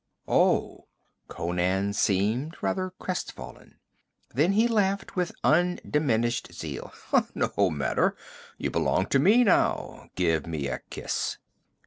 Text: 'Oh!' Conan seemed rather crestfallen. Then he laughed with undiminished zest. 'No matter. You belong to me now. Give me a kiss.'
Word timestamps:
'Oh!' 0.27 0.87
Conan 1.27 1.93
seemed 1.93 2.55
rather 2.63 2.91
crestfallen. 2.97 3.75
Then 4.33 4.53
he 4.53 4.67
laughed 4.67 5.15
with 5.15 5.31
undiminished 5.43 6.51
zest. 6.51 6.89
'No 7.35 7.69
matter. 7.69 8.15
You 8.57 8.71
belong 8.71 9.05
to 9.09 9.19
me 9.19 9.43
now. 9.43 10.09
Give 10.15 10.47
me 10.47 10.65
a 10.69 10.79
kiss.' 10.89 11.37